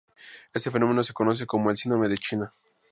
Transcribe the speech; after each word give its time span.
Este 0.51 0.71
fenómeno 0.71 1.03
se 1.03 1.13
conoce 1.13 1.45
como 1.45 1.69
el 1.69 1.77
Síndrome 1.77 2.07
de 2.09 2.17
China. 2.17 2.51